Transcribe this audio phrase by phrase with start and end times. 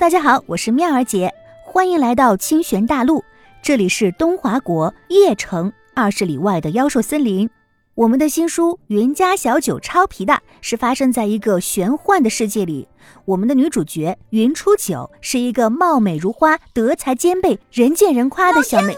[0.00, 1.30] 大家好，我是妙儿姐，
[1.62, 3.22] 欢迎来到清玄大陆，
[3.62, 7.50] 这里是东华国叶城二十里外的妖兽森林。
[7.94, 10.32] 我们的新书《云家小九超皮的》
[10.62, 12.88] 是发生在一个玄幻的世界里。
[13.26, 18.94] 我们的女主角云初九是一个貌美如花、德才兼备、人见人夸的小美。
[18.94, 18.96] 你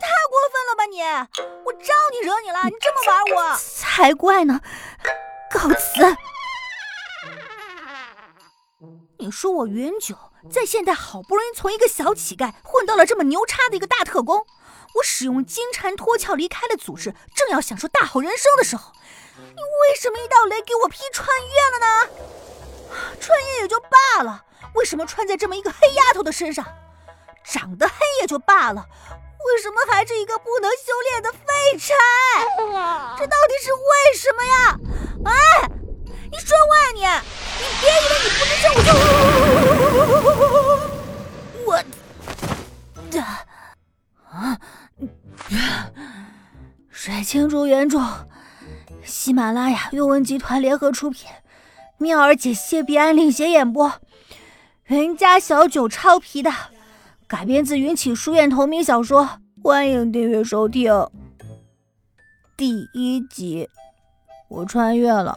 [0.00, 1.02] 太过分了吧你！
[1.66, 2.64] 我招你惹你了？
[2.64, 3.56] 你这么玩我？
[3.60, 4.58] 才怪呢！
[5.52, 6.16] 告辞。
[9.32, 10.14] 说我云九
[10.50, 14.46] 在现代好不容易从一个小乞丐混到了这么牛叉的一个大特工，
[14.96, 18.92] 我使用金蝉脱壳离开了组织，正要享受大好人生的时候，
[19.38, 22.08] 你为什么一道雷给我劈穿越了呢？
[23.18, 26.64] 穿越也就罢了，为什么穿在这么一个黑丫头的身上？
[27.44, 28.86] 长得黑也就罢了，
[29.46, 31.94] 为什么还是一个不能修炼的废柴？
[33.18, 34.76] 这到底是为什么呀？
[35.24, 35.32] 哎，
[36.30, 37.00] 你说话你！
[37.00, 38.11] 你别以
[47.22, 48.00] 青竹原著，
[49.04, 51.28] 喜马拉雅阅文集团联合出品，
[51.98, 53.92] 妙儿姐谢必安领衔演播，
[54.86, 56.50] 云家小九超皮的，
[57.26, 60.92] 改编自云起书院同名小说，欢迎订阅收听。
[62.56, 63.68] 第一集，
[64.48, 65.36] 我穿越了。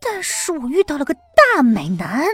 [0.00, 2.26] 但是我遇到了个大美男，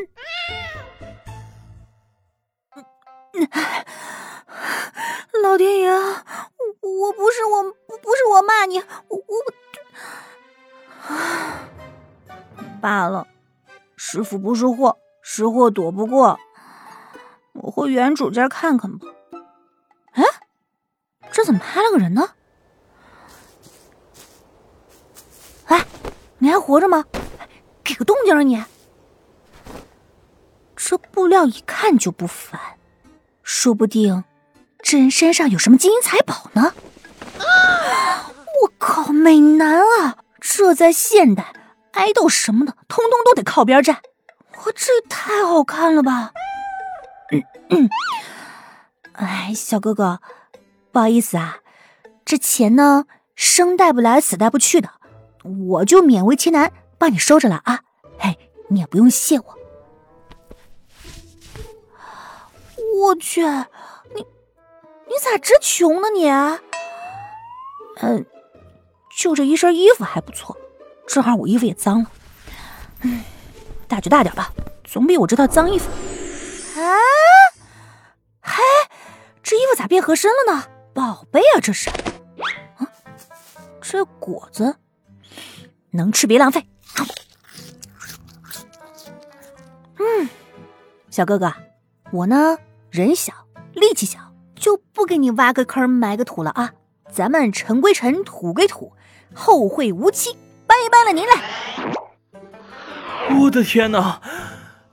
[5.43, 6.25] 老天爷，我
[14.13, 16.37] 师傅不是货，是货躲不过，
[17.53, 19.07] 我回原主家看看吧。
[20.15, 20.25] 哎，
[21.31, 22.31] 这怎么还了个人呢？
[25.67, 25.87] 哎，
[26.39, 27.05] 你还活着吗？
[27.85, 28.61] 给个动静啊你！
[30.75, 32.61] 这布料一看就不凡，
[33.45, 34.25] 说不定
[34.83, 36.75] 这人身上有什么金银财宝呢。
[38.61, 40.19] 我靠，美男啊！
[40.41, 41.53] 这在现代，
[41.93, 44.03] 爱豆什么的，通通都得靠边站。
[44.65, 46.33] 我这也太好看了吧！
[49.13, 50.21] 哎，小哥哥，
[50.93, 51.59] 不好意思啊，
[52.25, 54.91] 这钱呢，生带不来，死带不去的，
[55.69, 56.73] 我就勉为其难。
[56.99, 57.81] 帮你收着了啊，
[58.19, 59.59] 嘿，你也不用谢我。
[63.03, 64.27] 我去，你
[65.07, 66.29] 你咋这穷呢你？
[68.03, 68.27] 嗯，
[69.17, 70.57] 就这一身衣服还不错，
[71.11, 72.11] 正好我衣服也脏了。
[73.03, 73.25] 嗯，
[73.89, 74.53] 大就大点吧，
[74.85, 75.91] 总比我这套脏衣服。
[76.81, 76.87] 啊，
[78.41, 78.63] 嘿，
[79.43, 80.65] 这衣服咋变合身了呢？
[80.95, 81.91] 宝贝啊，这是。
[81.91, 82.87] 啊，
[83.81, 84.77] 这果子
[85.91, 86.65] 能吃别浪费。
[89.99, 90.29] 嗯，
[91.11, 91.53] 小哥哥，
[92.13, 92.57] 我呢
[92.89, 93.33] 人小
[93.73, 96.73] 力气小，就不给你挖个坑埋个土了啊！
[97.13, 98.93] 咱们尘归尘，土归土，
[99.35, 100.37] 后会无期，
[100.81, 101.33] 拜拜了您嘞！
[103.39, 104.21] 我的天哪，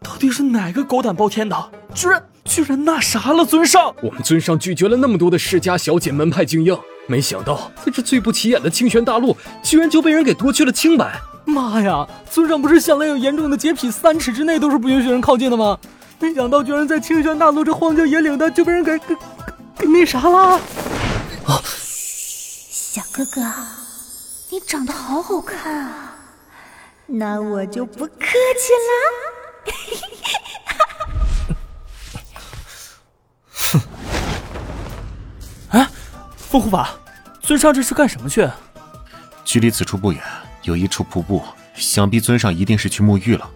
[0.03, 3.95] 到底是哪个狗胆包天的，居然居然那啥了尊上？
[4.01, 6.77] 我们尊上拒绝了那么多的世家小姐门派精英，
[7.07, 11.19] 没想到在这最不起眼的清玄大陆，居然就被人给夺去了清白。
[11.45, 12.05] 妈呀！
[12.29, 15.77] 尊上不是向来有严重的洁癖，三尺之内都是不允许人靠近的吗？
[16.19, 19.15] 没想到居然在清玄大陆这荒郊野岭的就被人给给
[19.77, 20.59] 给那啥了！
[21.45, 21.61] 啊！
[21.63, 23.41] 小哥哥，
[24.49, 26.15] 你长得好好看啊！
[27.05, 29.73] 那我就不客气了。
[33.51, 33.81] 哼！
[35.77, 35.89] 哎，
[36.37, 36.97] 风护法，
[37.41, 38.47] 尊上这是干什么去？
[39.43, 40.21] 距离此处不远。
[40.63, 41.43] 有一处瀑布，
[41.75, 43.49] 想必尊上一定是去沐浴了。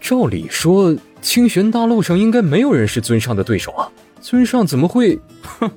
[0.00, 3.88] 照理说，清玄大陆上应该没有人是尊上的对手啊！
[4.20, 5.20] 尊上怎么会？
[5.60, 5.70] 哼，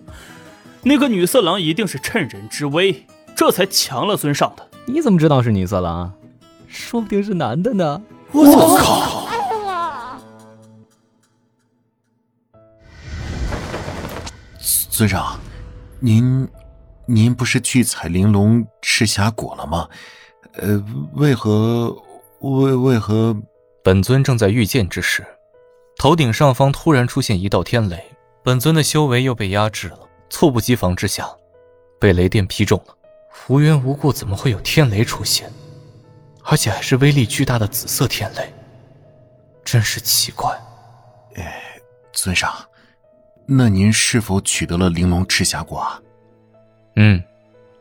[0.82, 3.06] 那个女色狼一定是趁人之危，
[3.42, 4.70] 这才强了尊上的。
[4.86, 6.14] 你怎么知道是女色狼？
[6.68, 8.00] 说不定是男的呢！
[8.32, 9.28] 我靠！
[14.92, 15.40] 尊上，
[16.00, 16.48] 您。
[17.08, 19.90] 您不是去采玲珑赤霞果了吗？
[20.54, 21.98] 呃，为何
[22.42, 23.36] 为为何？
[23.84, 25.26] 本尊正在御剑之时，
[25.98, 28.06] 头顶上方突然出现一道天雷，
[28.44, 30.00] 本尊的修为又被压制了，
[30.30, 31.28] 猝不及防之下，
[32.00, 32.96] 被雷电劈中了。
[33.48, 35.52] 无缘无故怎么会有天雷出现？
[36.44, 38.52] 而且还是威力巨大的紫色天雷，
[39.64, 40.52] 真是奇怪。
[41.36, 41.62] 哎，
[42.12, 42.52] 尊上，
[43.46, 46.02] 那您是否取得了玲珑赤霞果啊？
[46.96, 47.24] 嗯，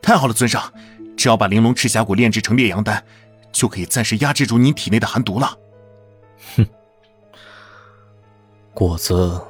[0.03, 0.73] 太好了，尊上，
[1.17, 3.03] 只要把玲珑赤霞果炼制成烈阳丹，
[3.51, 5.59] 就可以暂时压制住您体内的寒毒了。
[6.57, 6.67] 哼，
[8.75, 9.41] 果子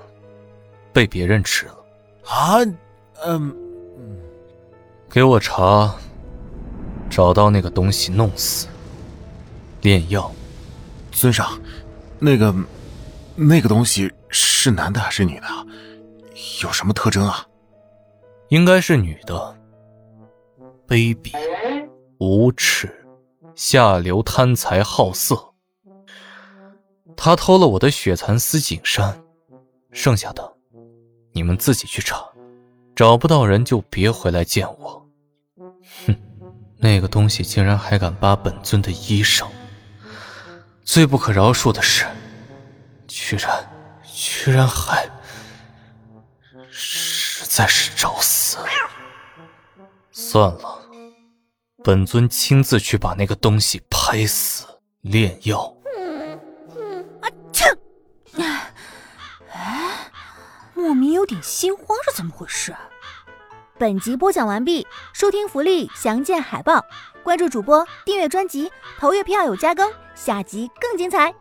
[0.93, 1.75] 被别人吃了。
[2.27, 2.59] 啊，
[3.25, 3.55] 嗯，
[5.11, 5.93] 给我查，
[7.11, 8.69] 找到那个东西弄死。
[9.81, 10.31] 炼药，
[11.11, 11.61] 尊上，
[12.21, 12.55] 那个
[13.35, 15.47] 那个东西是男的还是女的？
[16.63, 17.45] 有什么特征啊？
[18.51, 19.57] 应该是女的。
[20.87, 21.33] 卑鄙、
[22.19, 23.05] 无耻、
[23.57, 25.53] 下流、贪财好色。
[27.17, 29.21] 他偷了我的雪蚕丝锦衫，
[29.91, 30.55] 剩下的
[31.33, 32.30] 你们自己去查。
[33.01, 35.09] 找不到人就别回来见我。
[36.07, 36.15] 哼，
[36.77, 39.47] 那个东西竟然还敢扒本尊的衣裳。
[40.85, 42.05] 最不可饶恕的是，
[43.09, 43.71] 居然
[44.05, 45.09] 居然还，
[46.71, 48.59] 实在是找死！
[50.13, 50.83] 算了，
[51.83, 54.67] 本尊亲自去把那个东西拍死
[55.01, 55.75] 炼药。
[57.23, 57.33] 啊！
[59.53, 60.11] 哎，
[60.75, 62.73] 莫名有点心慌是怎么回事？
[62.73, 62.90] 啊
[63.81, 66.85] 本集播讲完毕，收听福利详见海报，
[67.23, 71.35] 关注主播，订阅专辑，投月票有加更，下集更精彩。